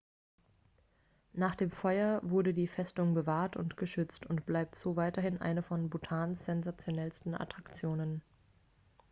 nach 1.33 1.55
dem 1.55 1.69
feuer 1.69 2.21
wurde 2.23 2.55
die 2.55 2.65
festung 2.65 3.13
bewahrt 3.13 3.55
und 3.55 3.77
geschützt 3.77 4.25
und 4.25 4.47
bleibt 4.47 4.73
so 4.73 4.95
weiterhin 4.95 5.39
eine 5.39 5.61
von 5.61 5.91
bhutans 5.91 6.43
sensationellsten 6.43 7.35
attraktionen 7.35 8.23